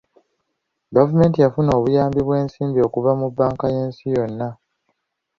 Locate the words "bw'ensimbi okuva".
2.27-3.11